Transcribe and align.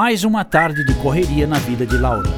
Mais 0.00 0.22
uma 0.22 0.44
tarde 0.44 0.84
de 0.84 0.94
correria 0.94 1.44
na 1.44 1.58
vida 1.58 1.84
de 1.84 1.98
Laura. 1.98 2.30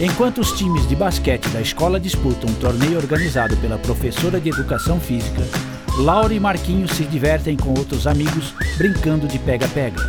Enquanto 0.00 0.40
os 0.40 0.50
times 0.50 0.84
de 0.88 0.96
basquete 0.96 1.48
da 1.50 1.60
escola 1.60 2.00
disputam 2.00 2.50
um 2.50 2.54
torneio 2.54 2.96
organizado 2.96 3.56
pela 3.58 3.78
professora 3.78 4.40
de 4.40 4.48
educação 4.48 4.98
física, 4.98 5.42
Laura 5.96 6.34
e 6.34 6.40
Marquinhos 6.40 6.90
se 6.90 7.04
divertem 7.04 7.56
com 7.56 7.68
outros 7.68 8.08
amigos 8.08 8.52
brincando 8.76 9.28
de 9.28 9.38
pega-pega. 9.38 10.02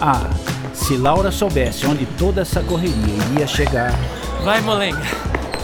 Ah, 0.00 0.30
se 0.72 0.96
Laura 0.96 1.32
soubesse 1.32 1.84
onde 1.84 2.06
toda 2.16 2.42
essa 2.42 2.62
correria 2.62 3.16
iria 3.32 3.46
chegar. 3.48 3.90
Vai, 4.44 4.60
molenga, 4.60 5.02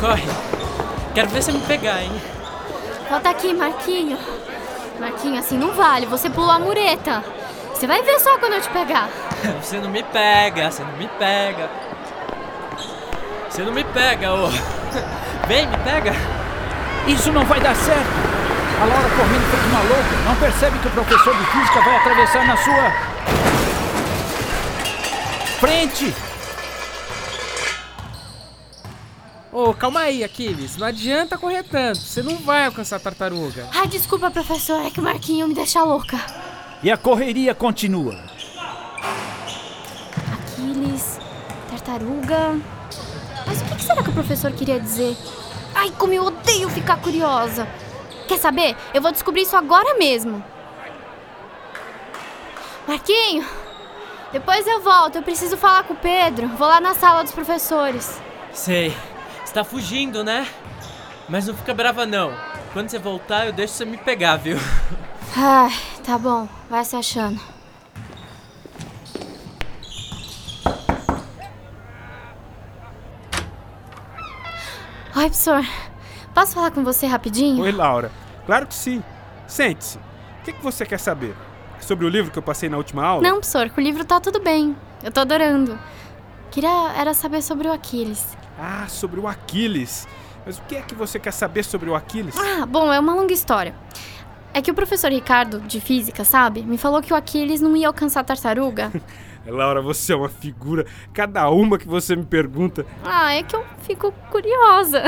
corre. 0.01 0.27
Quero 1.15 1.29
ver 1.29 1.43
você 1.45 1.53
me 1.53 1.61
pegar, 1.61 2.03
hein? 2.03 2.11
Volta 3.09 3.31
aqui, 3.31 3.55
Marquinho. 3.55 4.19
Marquinho, 4.99 5.39
assim 5.39 5.57
não 5.57 5.71
vale, 5.75 6.07
você 6.07 6.29
pulou 6.29 6.51
a 6.51 6.59
mureta. 6.59 7.38
Você 7.79 7.87
vai 7.87 8.03
ver 8.03 8.19
só 8.19 8.37
quando 8.39 8.55
eu 8.55 8.61
te 8.61 8.69
pegar. 8.71 9.09
Você 9.63 9.79
não 9.79 9.89
me 9.89 10.03
pega, 10.03 10.69
você 10.69 10.83
não 10.83 10.97
me 10.97 11.07
pega. 11.17 11.71
Você 13.49 13.63
não 13.63 13.73
me 13.73 13.85
pega, 13.85 14.35
ô. 14.35 14.49
Vem, 15.47 15.65
me 15.69 15.77
pega. 15.79 16.13
Isso 17.07 17.31
não 17.31 17.45
vai 17.45 17.61
dar 17.61 17.77
certo. 17.77 18.03
A 18.83 18.85
Laura 18.85 19.09
correndo 19.11 19.51
feito 19.51 19.67
uma 19.69 19.81
louca. 19.83 20.17
Não 20.25 20.35
percebe 20.41 20.79
que 20.81 20.89
o 20.89 20.91
professor 20.91 21.37
de 21.37 21.47
física 21.47 21.81
vai 21.81 21.97
atravessar 21.99 22.47
na 22.49 22.57
sua. 22.57 22.91
Frente! 25.61 26.13
Ô, 29.53 29.71
oh, 29.71 29.75
calma 29.75 30.01
aí, 30.01 30.25
Aquiles. 30.25 30.77
Não 30.77 30.89
adianta 30.89 31.39
correr 31.39 31.63
tanto. 31.63 32.01
Você 32.01 32.25
não 32.25 32.39
vai 32.39 32.67
alcançar 32.67 32.97
a 32.97 33.01
tartaruga. 33.01 33.69
Ai, 33.73 33.87
desculpa, 33.87 34.33
professor. 34.33 34.85
É 34.85 34.91
que 34.91 34.99
o 34.99 35.03
Marquinho 35.05 35.47
me 35.47 35.55
deixa 35.55 35.81
louca. 35.85 36.19
E 36.83 36.91
a 36.91 36.97
correria 36.97 37.55
continua. 37.55 38.19
Aquiles, 40.33 41.19
tartaruga. 41.71 42.61
Mas 43.47 43.61
o 43.63 43.65
que 43.65 43.83
será 43.83 44.03
que 44.03 44.11
o 44.11 44.13
professor 44.13 44.53
queria 44.53 44.79
dizer? 44.79 45.17
Ai, 45.75 45.91
como 45.99 46.13
eu 46.13 46.25
odeio 46.25 46.69
ficar 46.69 46.99
curiosa. 46.99 47.67
Quer 48.29 48.39
saber? 48.39 48.77
Eu 48.95 49.03
vou 49.03 49.11
descobrir 49.11 49.43
isso 49.43 49.57
agora 49.57 49.99
mesmo. 49.99 50.43
Marquinho, 52.87 53.45
depois 54.33 54.67
eu 54.67 54.81
volto. 54.81 55.17
Eu 55.17 55.23
preciso 55.23 55.57
falar 55.57 55.83
com 55.85 55.95
o 55.95 55.97
Pedro. 55.97 56.49
Vou 56.49 56.69
lá 56.69 56.81
na 56.81 56.95
sala 56.95 57.23
dos 57.23 57.33
professores. 57.33 58.21
Sei. 58.53 58.97
Você 59.45 59.53
tá 59.53 59.65
fugindo, 59.65 60.23
né? 60.23 60.47
Mas 61.29 61.47
não 61.47 61.55
fica 61.55 61.75
brava, 61.75 62.07
não. 62.07 62.33
Quando 62.73 62.89
você 62.89 62.99
voltar, 62.99 63.47
eu 63.47 63.53
deixo 63.53 63.75
você 63.75 63.85
me 63.85 63.97
pegar, 63.97 64.37
viu? 64.37 64.59
Ai, 65.37 65.73
tá 66.09 66.17
bom. 66.17 66.49
Vai 66.71 66.83
se 66.87 66.97
achando. 66.97 67.39
Oi, 75.15 75.25
professor. 75.25 75.63
Posso 76.33 76.55
falar 76.55 76.71
com 76.71 76.83
você 76.83 77.07
rapidinho? 77.07 77.63
Oi, 77.63 77.73
Laura. 77.73 78.11
Claro 78.47 78.67
que 78.67 78.75
sim. 78.75 79.05
Sente-se. 79.47 79.99
O 79.99 80.45
que, 80.45 80.53
que 80.55 80.63
você 80.63 80.87
quer 80.87 80.99
saber? 80.99 81.37
Sobre 81.79 82.07
o 82.07 82.09
livro 82.09 82.31
que 82.31 82.39
eu 82.39 82.43
passei 82.43 82.71
na 82.71 82.79
última 82.79 83.05
aula? 83.05 83.23
Não, 83.23 83.41
professor. 83.41 83.69
Com 83.69 83.83
o 83.83 83.85
livro 83.85 84.03
tá 84.03 84.19
tudo 84.19 84.41
bem. 84.41 84.75
Eu 85.03 85.13
tô 85.13 85.21
adorando. 85.21 85.79
Queria 86.51 86.91
era 86.97 87.13
saber 87.13 87.43
sobre 87.43 87.69
o 87.69 87.73
Aquiles. 87.73 88.35
Ah, 88.59 88.87
sobre 88.89 89.21
o 89.21 89.29
Aquiles. 89.29 90.09
Mas 90.47 90.57
o 90.57 90.63
que 90.63 90.77
é 90.77 90.81
que 90.81 90.95
você 90.95 91.19
quer 91.19 91.33
saber 91.33 91.65
sobre 91.65 91.91
o 91.91 91.95
Aquiles? 91.95 92.35
Ah, 92.39 92.65
bom, 92.65 92.91
é 92.91 92.99
uma 92.99 93.13
longa 93.13 93.35
história. 93.35 93.75
É 94.53 94.63
que 94.63 94.71
o 94.71 94.75
professor 94.75 95.11
Ricardo, 95.11 95.61
de 95.61 95.81
física, 95.81 96.25
sabe? 96.25 96.63
Me 96.63 96.79
falou 96.79 97.03
que 97.03 97.13
o 97.13 97.17
Aquiles 97.17 97.61
não 97.61 97.77
ia 97.77 97.87
alcançar 97.87 98.21
a 98.21 98.25
tartaruga. 98.25 98.91
Laura, 99.47 99.81
você 99.81 100.13
é 100.13 100.17
uma 100.17 100.29
figura. 100.29 100.87
Cada 101.13 101.49
uma 101.49 101.79
que 101.79 101.89
você 101.89 102.15
me 102.15 102.25
pergunta. 102.25 102.85
Ah, 103.05 103.33
é 103.33 103.43
que 103.43 103.57
eu 103.57 103.65
fico 103.83 104.13
curiosa. 104.31 105.03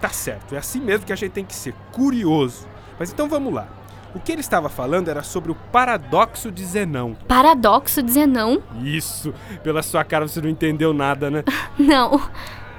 Tá 0.00 0.08
certo, 0.08 0.54
é 0.54 0.58
assim 0.58 0.80
mesmo 0.80 1.06
que 1.06 1.12
a 1.12 1.16
gente 1.16 1.32
tem 1.32 1.44
que 1.44 1.54
ser 1.54 1.74
curioso. 1.92 2.66
Mas 2.98 3.12
então 3.12 3.28
vamos 3.28 3.52
lá. 3.52 3.68
O 4.14 4.20
que 4.20 4.30
ele 4.30 4.40
estava 4.40 4.68
falando 4.68 5.08
era 5.08 5.22
sobre 5.22 5.52
o 5.52 5.54
paradoxo 5.54 6.50
de 6.50 6.64
Zenão. 6.64 7.16
Paradoxo 7.26 8.02
de 8.02 8.12
Zenão? 8.12 8.62
Isso. 8.82 9.32
Pela 9.62 9.82
sua 9.82 10.04
cara 10.04 10.28
você 10.28 10.40
não 10.40 10.50
entendeu 10.50 10.92
nada, 10.92 11.30
né? 11.30 11.42
Não. 11.78 12.20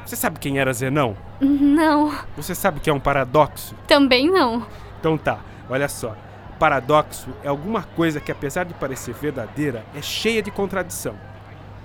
Você 0.05 0.15
sabe 0.15 0.37
quem 0.37 0.59
era 0.59 0.71
Zenão? 0.73 1.15
Não. 1.39 2.13
Você 2.35 2.53
sabe 2.53 2.77
o 2.77 2.81
que 2.81 2.89
é 2.89 2.93
um 2.93 2.99
paradoxo? 2.99 3.73
Também 3.87 4.29
não. 4.29 4.65
Então 4.99 5.17
tá. 5.17 5.39
Olha 5.69 5.87
só, 5.87 6.15
paradoxo 6.59 7.29
é 7.43 7.47
alguma 7.47 7.83
coisa 7.83 8.19
que, 8.19 8.31
apesar 8.31 8.65
de 8.65 8.73
parecer 8.73 9.13
verdadeira, 9.13 9.85
é 9.95 10.01
cheia 10.01 10.41
de 10.41 10.51
contradição. 10.51 11.15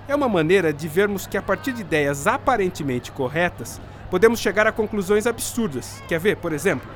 É 0.07 0.15
uma 0.15 0.29
maneira 0.29 0.73
de 0.73 0.87
vermos 0.87 1.27
que, 1.27 1.37
a 1.37 1.41
partir 1.41 1.71
de 1.71 1.81
ideias 1.81 2.27
aparentemente 2.27 3.11
corretas, 3.11 3.79
podemos 4.09 4.39
chegar 4.39 4.65
a 4.65 4.71
conclusões 4.71 5.27
absurdas. 5.27 6.01
Quer 6.07 6.19
ver, 6.19 6.37
por 6.37 6.51
exemplo? 6.51 6.89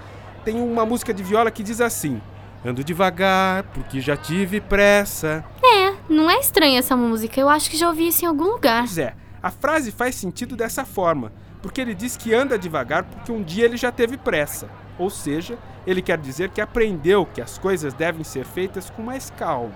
Tem 0.43 0.55
uma 0.55 0.85
música 0.85 1.13
de 1.13 1.21
viola 1.23 1.51
que 1.51 1.61
diz 1.61 1.79
assim: 1.79 2.21
Ando 2.65 2.83
devagar, 2.83 3.63
porque 3.73 3.99
já 3.99 4.15
tive 4.15 4.61
pressa. 4.61 5.43
É, 5.63 5.93
não 6.09 6.31
é 6.31 6.39
estranha 6.39 6.79
essa 6.79 6.95
música. 6.95 7.39
Eu 7.39 7.49
acho 7.49 7.69
que 7.69 7.77
já 7.77 7.87
ouvi 7.89 8.07
isso 8.07 8.23
em 8.23 8.27
algum 8.27 8.45
lugar. 8.45 8.83
Pois 8.83 8.97
é, 8.97 9.13
a 9.41 9.51
frase 9.51 9.91
faz 9.91 10.15
sentido 10.15 10.55
dessa 10.55 10.85
forma, 10.85 11.33
porque 11.61 11.81
ele 11.81 11.93
diz 11.93 12.15
que 12.15 12.33
anda 12.33 12.57
devagar 12.57 13.03
porque 13.03 13.31
um 13.31 13.43
dia 13.43 13.65
ele 13.65 13.75
já 13.75 13.91
teve 13.91 14.17
pressa. 14.17 14.69
Ou 14.97 15.09
seja, 15.09 15.57
ele 15.85 16.01
quer 16.01 16.17
dizer 16.17 16.49
que 16.49 16.61
aprendeu 16.61 17.25
que 17.25 17.41
as 17.41 17.57
coisas 17.57 17.93
devem 17.93 18.23
ser 18.23 18.45
feitas 18.45 18.89
com 18.89 19.01
mais 19.01 19.29
calma. 19.31 19.73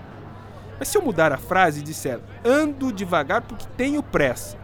Mas 0.79 0.89
se 0.89 0.97
eu 0.97 1.01
mudar 1.01 1.31
a 1.33 1.37
frase 1.37 1.79
e 1.79 1.83
disser 1.83 2.19
ando 2.45 2.91
devagar 2.91 3.41
porque 3.41 3.65
tenho 3.75 4.03
pressa, 4.03 4.57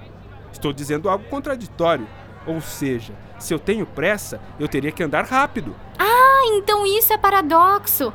estou 0.52 0.72
dizendo 0.72 1.09
algo 1.09 1.25
contraditório. 1.25 2.08
Ou 2.46 2.62
seja, 2.62 3.14
se 3.40 3.53
eu 3.53 3.59
tenho 3.59 3.86
pressa, 3.86 4.40
eu 4.59 4.68
teria 4.68 4.91
que 4.91 5.02
andar 5.02 5.25
rápido. 5.25 5.75
Ah, 5.97 6.41
então 6.53 6.85
isso 6.85 7.12
é 7.14 7.18
paradoxo. 7.18 8.14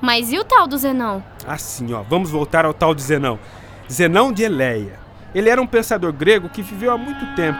Mas 0.00 0.32
e 0.32 0.38
o 0.38 0.44
tal 0.44 0.66
do 0.66 0.76
Zenão? 0.76 1.24
Assim, 1.46 1.92
ó, 1.92 2.02
vamos 2.02 2.30
voltar 2.30 2.64
ao 2.64 2.74
tal 2.74 2.94
de 2.94 3.02
Zenão. 3.02 3.38
Zenão 3.90 4.32
de 4.32 4.42
Eleia. 4.42 5.00
Ele 5.34 5.48
era 5.48 5.60
um 5.60 5.66
pensador 5.66 6.12
grego 6.12 6.48
que 6.48 6.62
viveu 6.62 6.92
há 6.92 6.98
muito 6.98 7.34
tempo. 7.34 7.58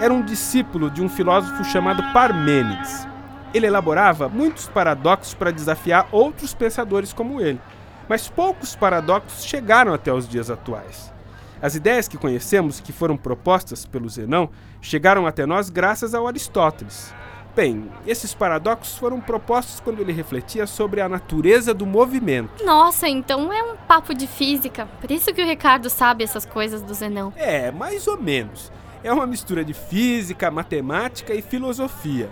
Era 0.00 0.12
um 0.12 0.22
discípulo 0.22 0.90
de 0.90 1.02
um 1.02 1.08
filósofo 1.08 1.64
chamado 1.64 2.02
Parmênides 2.12 3.08
ele 3.54 3.66
elaborava 3.66 4.28
muitos 4.28 4.68
paradoxos 4.68 5.34
para 5.34 5.50
desafiar 5.50 6.08
outros 6.12 6.54
pensadores 6.54 7.12
como 7.12 7.40
ele, 7.40 7.60
mas 8.08 8.28
poucos 8.28 8.74
paradoxos 8.74 9.44
chegaram 9.44 9.92
até 9.92 10.12
os 10.12 10.28
dias 10.28 10.50
atuais. 10.50 11.12
As 11.60 11.74
ideias 11.74 12.06
que 12.06 12.16
conhecemos 12.16 12.78
que 12.78 12.92
foram 12.92 13.16
propostas 13.16 13.84
pelo 13.84 14.08
Zenão 14.08 14.48
chegaram 14.80 15.26
até 15.26 15.44
nós 15.44 15.70
graças 15.70 16.14
ao 16.14 16.26
Aristóteles. 16.26 17.12
Bem, 17.56 17.90
esses 18.06 18.32
paradoxos 18.32 18.96
foram 18.96 19.20
propostos 19.20 19.80
quando 19.80 19.98
ele 19.98 20.12
refletia 20.12 20.64
sobre 20.64 21.00
a 21.00 21.08
natureza 21.08 21.74
do 21.74 21.84
movimento. 21.84 22.64
Nossa, 22.64 23.08
então 23.08 23.52
é 23.52 23.60
um 23.64 23.76
papo 23.76 24.14
de 24.14 24.28
física. 24.28 24.86
Por 25.00 25.10
isso 25.10 25.34
que 25.34 25.42
o 25.42 25.44
Ricardo 25.44 25.90
sabe 25.90 26.22
essas 26.22 26.46
coisas 26.46 26.82
do 26.82 26.94
Zenão. 26.94 27.32
É, 27.34 27.72
mais 27.72 28.06
ou 28.06 28.16
menos. 28.16 28.70
É 29.02 29.12
uma 29.12 29.26
mistura 29.26 29.64
de 29.64 29.74
física, 29.74 30.52
matemática 30.52 31.34
e 31.34 31.42
filosofia. 31.42 32.30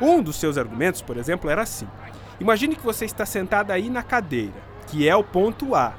Um 0.00 0.22
dos 0.22 0.36
seus 0.36 0.58
argumentos, 0.58 1.00
por 1.00 1.16
exemplo, 1.16 1.48
era 1.48 1.62
assim: 1.62 1.88
Imagine 2.38 2.76
que 2.76 2.84
você 2.84 3.04
está 3.04 3.24
sentado 3.24 3.70
aí 3.70 3.88
na 3.88 4.02
cadeira, 4.02 4.52
que 4.86 5.08
é 5.08 5.16
o 5.16 5.24
ponto 5.24 5.74
A, 5.74 5.94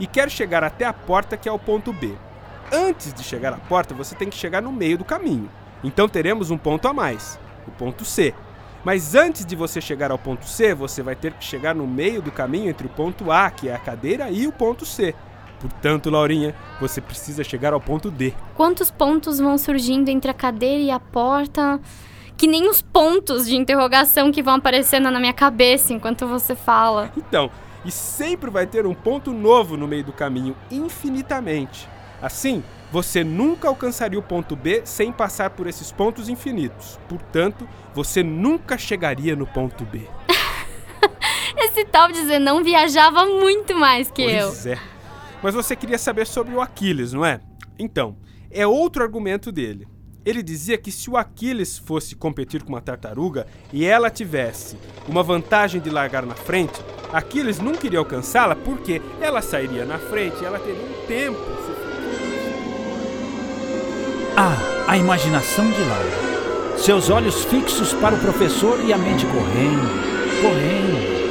e 0.00 0.06
quer 0.06 0.30
chegar 0.30 0.64
até 0.64 0.84
a 0.84 0.92
porta, 0.92 1.36
que 1.36 1.48
é 1.48 1.52
o 1.52 1.58
ponto 1.58 1.92
B. 1.92 2.14
Antes 2.72 3.12
de 3.12 3.22
chegar 3.22 3.52
à 3.52 3.58
porta, 3.58 3.94
você 3.94 4.14
tem 4.14 4.30
que 4.30 4.36
chegar 4.36 4.62
no 4.62 4.72
meio 4.72 4.96
do 4.96 5.04
caminho. 5.04 5.50
Então 5.84 6.08
teremos 6.08 6.50
um 6.50 6.56
ponto 6.56 6.88
a 6.88 6.92
mais, 6.92 7.38
o 7.66 7.70
ponto 7.70 8.04
C. 8.04 8.34
Mas 8.84 9.14
antes 9.14 9.44
de 9.44 9.54
você 9.54 9.80
chegar 9.80 10.10
ao 10.10 10.18
ponto 10.18 10.46
C, 10.46 10.74
você 10.74 11.02
vai 11.02 11.14
ter 11.14 11.34
que 11.34 11.44
chegar 11.44 11.74
no 11.74 11.86
meio 11.86 12.20
do 12.20 12.32
caminho 12.32 12.70
entre 12.70 12.86
o 12.86 12.90
ponto 12.90 13.30
A, 13.30 13.50
que 13.50 13.68
é 13.68 13.74
a 13.74 13.78
cadeira, 13.78 14.30
e 14.30 14.46
o 14.46 14.52
ponto 14.52 14.84
C. 14.86 15.14
Portanto, 15.60 16.10
Laurinha, 16.10 16.54
você 16.80 17.00
precisa 17.00 17.44
chegar 17.44 17.72
ao 17.72 17.80
ponto 17.80 18.10
D. 18.10 18.32
Quantos 18.56 18.90
pontos 18.90 19.38
vão 19.38 19.56
surgindo 19.56 20.08
entre 20.08 20.30
a 20.30 20.34
cadeira 20.34 20.82
e 20.82 20.90
a 20.90 20.98
porta? 20.98 21.78
Que 22.36 22.46
nem 22.46 22.68
os 22.68 22.82
pontos 22.82 23.46
de 23.46 23.56
interrogação 23.56 24.32
que 24.32 24.42
vão 24.42 24.54
aparecendo 24.54 25.10
na 25.10 25.20
minha 25.20 25.32
cabeça 25.32 25.92
enquanto 25.92 26.26
você 26.26 26.54
fala. 26.54 27.12
Então, 27.16 27.50
e 27.84 27.90
sempre 27.90 28.50
vai 28.50 28.66
ter 28.66 28.86
um 28.86 28.94
ponto 28.94 29.32
novo 29.32 29.76
no 29.76 29.88
meio 29.88 30.04
do 30.04 30.12
caminho, 30.12 30.56
infinitamente. 30.70 31.88
Assim, 32.20 32.62
você 32.92 33.24
nunca 33.24 33.68
alcançaria 33.68 34.18
o 34.18 34.22
ponto 34.22 34.54
B 34.54 34.82
sem 34.84 35.10
passar 35.10 35.50
por 35.50 35.66
esses 35.66 35.90
pontos 35.90 36.28
infinitos. 36.28 37.00
Portanto, 37.08 37.68
você 37.94 38.22
nunca 38.22 38.78
chegaria 38.78 39.34
no 39.34 39.46
ponto 39.46 39.84
B. 39.84 40.02
Esse 41.56 41.84
tal 41.84 42.12
de 42.12 42.24
Zenão 42.24 42.62
viajava 42.62 43.24
muito 43.26 43.74
mais 43.74 44.10
que 44.10 44.22
eu. 44.22 44.48
Pois 44.48 44.66
é. 44.66 44.78
Mas 45.42 45.54
você 45.54 45.74
queria 45.74 45.98
saber 45.98 46.26
sobre 46.26 46.54
o 46.54 46.60
Aquiles, 46.60 47.12
não 47.12 47.24
é? 47.24 47.40
Então, 47.78 48.16
é 48.50 48.66
outro 48.66 49.02
argumento 49.02 49.50
dele. 49.50 49.88
Ele 50.24 50.42
dizia 50.42 50.78
que 50.78 50.92
se 50.92 51.10
o 51.10 51.16
Aquiles 51.16 51.78
fosse 51.78 52.14
competir 52.14 52.62
com 52.62 52.70
uma 52.70 52.80
tartaruga 52.80 53.46
e 53.72 53.84
ela 53.84 54.08
tivesse 54.08 54.76
uma 55.08 55.22
vantagem 55.22 55.80
de 55.80 55.90
largar 55.90 56.24
na 56.24 56.34
frente, 56.34 56.80
Aquiles 57.12 57.58
não 57.58 57.72
queria 57.72 57.98
alcançá-la 57.98 58.54
porque 58.54 59.02
ela 59.20 59.42
sairia 59.42 59.84
na 59.84 59.98
frente 59.98 60.44
ela 60.44 60.58
teria 60.58 60.80
um 60.80 61.06
tempo. 61.06 61.38
Ah, 64.36 64.56
a 64.86 64.96
imaginação 64.96 65.70
de 65.70 65.80
Laura. 65.80 66.78
Seus 66.78 67.10
olhos 67.10 67.44
fixos 67.44 67.92
para 67.92 68.14
o 68.14 68.18
professor 68.18 68.82
e 68.84 68.92
a 68.92 68.98
mente 68.98 69.26
correndo, 69.26 70.40
correndo. 70.40 71.21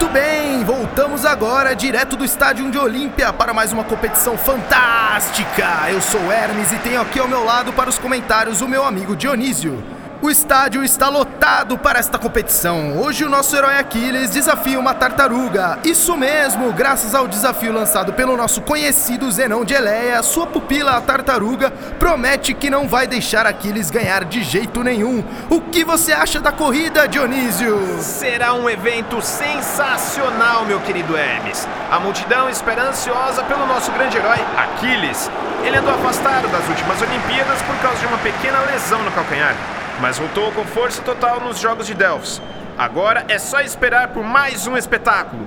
Muito 0.00 0.14
bem, 0.14 0.64
voltamos 0.64 1.26
agora 1.26 1.76
direto 1.76 2.16
do 2.16 2.24
estádio 2.24 2.70
de 2.70 2.78
Olímpia 2.78 3.34
para 3.34 3.52
mais 3.52 3.70
uma 3.70 3.84
competição 3.84 4.34
fantástica. 4.34 5.90
Eu 5.90 6.00
sou 6.00 6.32
Hermes 6.32 6.72
e 6.72 6.78
tenho 6.78 7.02
aqui 7.02 7.18
ao 7.18 7.28
meu 7.28 7.44
lado 7.44 7.70
para 7.74 7.90
os 7.90 7.98
comentários 7.98 8.62
o 8.62 8.66
meu 8.66 8.82
amigo 8.82 9.14
Dionísio. 9.14 9.99
O 10.22 10.28
estádio 10.28 10.84
está 10.84 11.08
lotado 11.08 11.78
para 11.78 11.98
esta 11.98 12.18
competição. 12.18 12.98
Hoje 12.98 13.24
o 13.24 13.28
nosso 13.30 13.56
herói 13.56 13.78
Aquiles 13.78 14.28
desafia 14.28 14.78
uma 14.78 14.92
tartaruga. 14.92 15.78
Isso 15.82 16.14
mesmo, 16.14 16.70
graças 16.74 17.14
ao 17.14 17.26
desafio 17.26 17.72
lançado 17.72 18.12
pelo 18.12 18.36
nosso 18.36 18.60
conhecido 18.60 19.32
Zenão 19.32 19.64
de 19.64 19.72
Eleia, 19.72 20.22
sua 20.22 20.46
pupila, 20.46 20.98
a 20.98 21.00
tartaruga, 21.00 21.70
promete 21.98 22.52
que 22.52 22.68
não 22.68 22.86
vai 22.86 23.06
deixar 23.06 23.46
Aquiles 23.46 23.90
ganhar 23.90 24.26
de 24.26 24.42
jeito 24.42 24.84
nenhum. 24.84 25.24
O 25.48 25.58
que 25.58 25.84
você 25.84 26.12
acha 26.12 26.38
da 26.38 26.52
corrida, 26.52 27.08
Dionísio? 27.08 27.98
Será 28.00 28.52
um 28.52 28.68
evento 28.68 29.22
sensacional, 29.22 30.66
meu 30.66 30.80
querido 30.80 31.16
Hermes. 31.16 31.66
A 31.90 31.98
multidão 31.98 32.50
espera 32.50 32.90
ansiosa 32.90 33.42
pelo 33.44 33.66
nosso 33.66 33.90
grande 33.92 34.18
herói, 34.18 34.38
Aquiles. 34.54 35.30
Ele 35.64 35.78
andou 35.78 35.94
afastado 35.94 36.46
das 36.48 36.68
últimas 36.68 37.00
Olimpíadas 37.00 37.62
por 37.62 37.76
causa 37.76 37.98
de 37.98 38.06
uma 38.06 38.18
pequena 38.18 38.60
lesão 38.70 39.02
no 39.02 39.10
calcanhar, 39.12 39.54
mas 40.00 40.18
voltou 40.18 40.50
com 40.52 40.64
força 40.64 41.02
total 41.02 41.40
nos 41.40 41.58
Jogos 41.58 41.86
de 41.86 41.94
Delfos. 41.94 42.40
Agora 42.78 43.24
é 43.28 43.38
só 43.38 43.60
esperar 43.60 44.08
por 44.08 44.24
mais 44.24 44.66
um 44.66 44.76
espetáculo. 44.76 45.46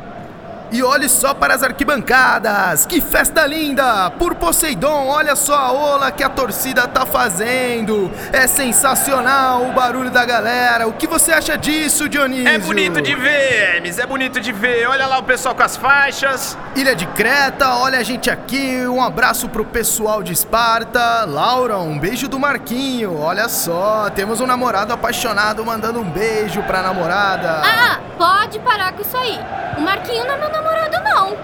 E 0.72 0.82
olhe 0.82 1.08
só 1.08 1.34
para 1.34 1.54
as 1.54 1.62
arquibancadas! 1.62 2.86
Que 2.86 3.00
festa 3.00 3.46
linda! 3.46 4.10
Por 4.12 4.36
Poseidon, 4.36 5.08
olha 5.08 5.36
só 5.36 5.56
a 5.56 5.72
ola 5.72 6.12
que 6.12 6.24
a 6.24 6.30
torcida 6.30 6.88
tá 6.88 7.06
fazendo! 7.06 8.12
É 8.32 8.48
sensacional 8.48 9.66
o 9.66 9.72
barulho 9.74 10.10
da 10.10 10.26
galera! 10.26 10.88
O 10.88 10.94
que 10.94 11.06
você 11.06 11.32
acha 11.32 11.58
disso, 11.58 12.10
Dionísio? 12.10 12.48
É 12.48 12.58
bonito 12.58 13.02
de 13.02 13.14
ver, 13.14 13.76
Hermes, 13.76 14.00
é 14.00 14.06
bonito 14.06 14.40
de 14.40 14.52
ver. 14.52 14.88
Olha 14.88 15.06
lá 15.06 15.20
o 15.20 15.24
pessoal 15.24 15.54
com 15.54 15.64
as 15.64 15.78
faixas. 15.78 16.58
Ilha 16.76 16.96
de 16.96 17.06
Creta, 17.08 17.76
olha 17.76 18.00
a 18.00 18.04
gente 18.04 18.32
aqui, 18.32 18.88
um 18.88 19.02
abraço 19.04 19.50
pro 19.50 19.66
pessoal 19.66 20.24
de 20.24 20.34
Esparta. 20.34 21.26
Laura, 21.26 21.78
um 21.78 22.00
beijo 22.00 22.28
do 22.28 22.40
Marquinho, 22.40 23.20
olha 23.20 23.48
só, 23.48 24.10
temos 24.10 24.42
um 24.42 24.48
namorado 24.48 24.92
apaixonado 24.92 25.64
mandando 25.64 26.00
um 26.00 26.10
beijo 26.10 26.64
pra 26.64 26.82
namorada. 26.82 27.62
Ah, 27.64 28.00
pode 28.18 28.60
parar 28.60 28.94
com 28.94 29.02
isso 29.02 29.16
aí. 29.18 29.40
O 29.78 29.82
Marquinho 29.82 30.26
não 30.26 30.34
é 30.34 30.38
namorado, 30.54 31.04
não. 31.04 31.38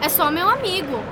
É 0.00 0.08
só 0.08 0.30
meu 0.30 0.48
amigo. 0.48 1.02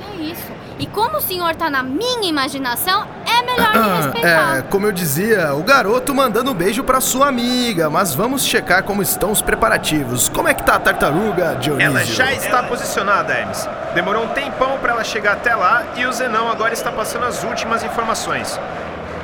Que 0.00 0.32
isso? 0.32 0.52
E 0.78 0.86
como 0.86 1.18
o 1.18 1.20
senhor 1.20 1.54
tá 1.54 1.70
na 1.70 1.82
minha 1.82 2.28
imaginação, 2.28 3.06
é 3.24 3.42
melhor 3.42 3.72
me 3.72 3.96
respeitar. 4.02 4.56
É, 4.58 4.62
como 4.62 4.86
eu 4.86 4.90
dizia, 4.90 5.54
o 5.54 5.62
garoto 5.62 6.12
mandando 6.12 6.50
um 6.50 6.54
beijo 6.54 6.82
pra 6.82 7.00
sua 7.00 7.28
amiga, 7.28 7.88
mas 7.88 8.14
vamos 8.14 8.44
checar 8.44 8.82
como 8.82 9.00
estão 9.00 9.30
os 9.30 9.40
preparativos. 9.40 10.28
Como 10.28 10.48
é 10.48 10.54
que 10.54 10.62
tá 10.62 10.74
a 10.74 10.80
tartaruga, 10.80 11.56
Dionísio? 11.60 11.90
Ela 11.90 12.04
já 12.04 12.32
está 12.32 12.64
posicionada, 12.64 13.32
Hermes. 13.32 13.68
Demorou 13.94 14.24
um 14.24 14.28
tempão 14.28 14.78
para 14.78 14.94
ela 14.94 15.04
chegar 15.04 15.34
até 15.34 15.54
lá 15.54 15.84
e 15.96 16.04
o 16.04 16.12
Zenão 16.12 16.50
agora 16.50 16.72
está 16.72 16.90
passando 16.90 17.26
as 17.26 17.44
últimas 17.44 17.84
informações. 17.84 18.58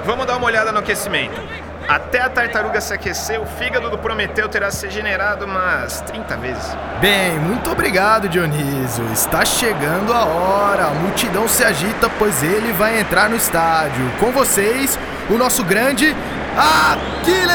Vamos 0.05 0.27
dar 0.27 0.37
uma 0.37 0.47
olhada 0.47 0.71
no 0.71 0.79
aquecimento. 0.79 1.41
Até 1.89 2.21
a 2.21 2.29
tartaruga 2.29 2.83
se 2.83 2.93
aquecer, 2.93 3.41
o 3.41 3.47
fígado 3.47 3.89
do 3.89 3.97
Prometeu 3.97 4.47
terá 4.47 4.71
se 4.71 4.85
regenerado 4.85 5.47
umas 5.47 6.03
30 6.03 6.37
vezes. 6.37 6.77
Bem, 7.01 7.39
muito 7.39 7.71
obrigado, 7.71 8.29
Dionísio. 8.29 9.11
Está 9.11 9.43
chegando 9.43 10.13
a 10.13 10.25
hora. 10.27 10.85
A 10.89 10.91
multidão 10.91 11.49
se 11.49 11.65
agita, 11.65 12.11
pois 12.19 12.43
ele 12.43 12.73
vai 12.73 13.01
entrar 13.01 13.31
no 13.31 13.37
estádio. 13.37 14.05
Com 14.21 14.31
vocês, 14.33 14.99
o 15.31 15.39
nosso 15.39 15.65
grande 15.65 16.15
Aquiles! 16.59 17.49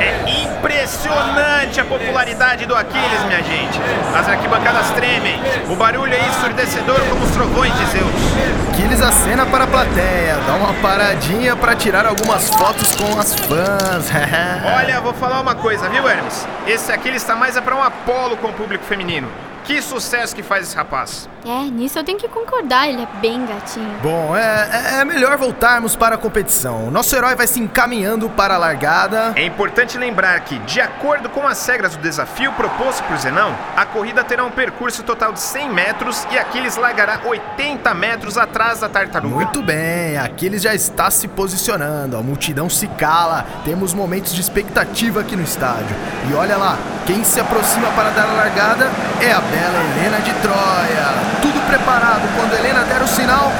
É 0.00 0.42
impressionante 0.42 1.80
a 1.80 1.84
popularidade 1.84 2.66
do 2.66 2.74
Aquiles, 2.74 3.22
minha 3.24 3.42
gente. 3.42 3.80
As 4.14 4.28
arquibancadas 4.28 4.90
tremem. 4.92 5.40
O 5.68 5.74
barulho 5.74 6.14
é 6.14 6.28
ensurdecedor 6.28 7.00
como 7.08 7.24
os 7.24 7.30
trovões 7.32 7.72
de 7.74 7.86
Zeus. 7.86 8.64
Aquiles 8.72 9.00
acena 9.02 9.46
para 9.46 9.64
a 9.64 9.66
plateia, 9.66 10.36
dá 10.46 10.54
uma 10.54 10.74
paradinha 10.74 11.56
para 11.56 11.74
tirar 11.74 12.06
algumas 12.06 12.48
fotos 12.50 12.94
com 12.96 13.18
as 13.18 13.34
fãs. 13.34 14.10
Olha, 14.78 15.00
vou 15.00 15.14
falar 15.14 15.40
uma 15.40 15.54
coisa, 15.54 15.88
viu, 15.88 16.08
Hermes? 16.08 16.46
Esse 16.66 16.92
Aquiles 16.92 17.22
está 17.22 17.34
mais 17.34 17.56
é 17.56 17.60
para 17.60 17.74
um 17.74 17.82
Apolo 17.82 18.36
com 18.36 18.48
o 18.48 18.52
público 18.52 18.84
feminino. 18.84 19.28
Que 19.64 19.80
sucesso 19.80 20.36
que 20.36 20.42
faz 20.42 20.66
esse 20.66 20.76
rapaz. 20.76 21.28
É, 21.46 21.64
nisso 21.70 21.98
eu 21.98 22.04
tenho 22.04 22.18
que 22.18 22.28
concordar, 22.28 22.88
ele 22.88 23.02
é 23.02 23.08
bem 23.20 23.44
gatinho. 23.44 23.98
Bom, 24.02 24.34
é, 24.36 25.00
é 25.00 25.04
melhor 25.04 25.36
voltarmos 25.36 25.96
para 25.96 26.14
a 26.14 26.18
competição. 26.18 26.90
Nosso 26.90 27.14
herói 27.14 27.34
vai 27.34 27.46
se 27.46 27.60
encaminhando 27.60 28.30
para 28.30 28.54
a 28.54 28.58
largada. 28.58 29.32
É 29.36 29.44
importante 29.44 29.98
lembrar 29.98 30.40
que, 30.40 30.58
de 30.60 30.80
acordo 30.80 31.28
com 31.28 31.46
as 31.46 31.66
regras 31.66 31.96
do 31.96 32.02
desafio 32.02 32.52
proposto 32.52 33.02
por 33.04 33.16
Zenão, 33.18 33.54
a 33.76 33.84
corrida 33.84 34.22
terá 34.24 34.44
um 34.44 34.50
percurso 34.50 35.02
total 35.02 35.32
de 35.32 35.40
100 35.40 35.70
metros 35.70 36.26
e 36.30 36.38
Aquiles 36.38 36.76
largará 36.76 37.20
80 37.24 37.92
metros 37.94 38.38
atrás 38.38 38.80
da 38.80 38.88
tartaruga. 38.88 39.34
Muito 39.34 39.62
bem, 39.62 40.16
Aquiles 40.18 40.62
já 40.62 40.74
está 40.74 41.10
se 41.10 41.28
posicionando, 41.28 42.16
a 42.16 42.22
multidão 42.22 42.70
se 42.70 42.86
cala, 42.88 43.44
temos 43.64 43.92
momentos 43.92 44.34
de 44.34 44.40
expectativa 44.40 45.20
aqui 45.20 45.36
no 45.36 45.42
estádio. 45.42 45.94
E 46.30 46.34
olha 46.34 46.56
lá, 46.56 46.78
quem 47.06 47.22
se 47.22 47.38
aproxima 47.38 47.90
para 47.92 48.10
dar 48.10 48.28
a 48.28 48.32
largada 48.32 48.90
é 49.20 49.32
a 49.32 49.40
bela 49.54 49.80
Helena 49.96 50.20
de 50.20 50.32
Troia. 50.34 51.06
Tudo 51.40 51.60
preparado 51.68 52.22
quando 52.36 52.54
Helena 52.54 52.84
der 52.84 53.00
o 53.02 53.06
sinal 53.06 53.52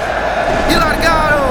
e 0.68 0.74
largaram! 0.74 1.44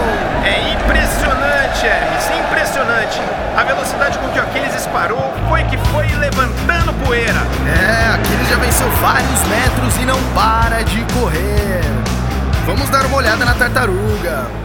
É 0.44 0.74
impressionante, 0.74 1.86
Hermes, 1.86 2.30
impressionante. 2.46 3.22
A 3.58 3.64
velocidade 3.64 4.18
com 4.18 4.28
que 4.30 4.40
o 4.40 4.42
Aquiles 4.42 4.74
disparou 4.74 5.34
foi 5.48 5.64
que 5.64 5.78
foi 5.90 6.08
levantando 6.20 6.94
poeira. 7.06 7.42
É, 7.66 8.16
Aquiles 8.16 8.50
já 8.50 8.58
venceu 8.58 8.90
vários 9.02 9.42
metros 9.48 9.98
e 10.02 10.06
não 10.06 10.22
para 10.36 10.84
de 10.84 11.02
correr. 11.14 11.82
Vamos 12.66 12.90
dar 12.90 13.06
uma 13.06 13.18
olhada 13.18 13.46
na 13.46 13.54
tartaruga. 13.54 14.63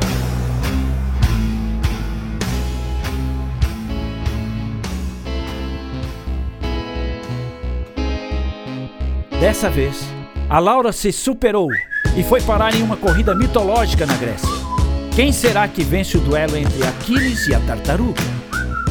Dessa 9.40 9.70
vez, 9.70 10.00
a 10.50 10.58
Laura 10.58 10.90
se 10.90 11.12
superou 11.12 11.68
e 12.16 12.24
foi 12.24 12.42
parar 12.42 12.74
em 12.74 12.82
uma 12.82 12.96
corrida 12.96 13.36
mitológica 13.36 14.04
na 14.04 14.16
Grécia. 14.16 14.48
Quem 15.14 15.30
será 15.30 15.68
que 15.68 15.84
vence 15.84 16.16
o 16.16 16.20
duelo 16.20 16.56
entre 16.56 16.82
Aquiles 16.84 17.46
e 17.46 17.54
a 17.54 17.60
tartaruga? 17.60 18.20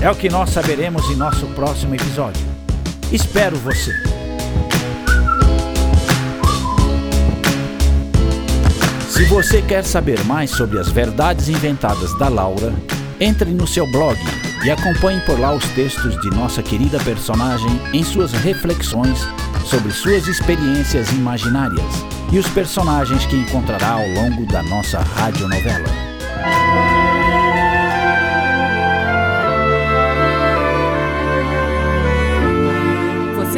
É 0.01 0.09
o 0.09 0.15
que 0.15 0.29
nós 0.29 0.51
saberemos 0.51 1.09
em 1.09 1.17
nosso 1.17 1.45
próximo 1.47 1.95
episódio. 1.95 2.45
Espero 3.11 3.57
você! 3.57 3.91
Se 9.09 9.25
você 9.25 9.61
quer 9.61 9.83
saber 9.83 10.23
mais 10.23 10.51
sobre 10.51 10.79
as 10.79 10.89
verdades 10.89 11.49
inventadas 11.49 12.17
da 12.17 12.29
Laura, 12.29 12.71
entre 13.19 13.51
no 13.51 13.67
seu 13.67 13.89
blog 13.91 14.17
e 14.63 14.71
acompanhe 14.71 15.19
por 15.21 15.39
lá 15.39 15.53
os 15.53 15.65
textos 15.69 16.19
de 16.21 16.29
nossa 16.29 16.61
querida 16.61 16.99
personagem 16.99 17.69
em 17.93 18.03
suas 18.03 18.31
reflexões 18.31 19.19
sobre 19.65 19.91
suas 19.91 20.27
experiências 20.27 21.09
imaginárias 21.11 22.05
e 22.31 22.37
os 22.37 22.47
personagens 22.49 23.25
que 23.25 23.35
encontrará 23.35 23.91
ao 23.91 24.07
longo 24.09 24.45
da 24.45 24.61
nossa 24.63 24.99
radionovela. 24.99 27.16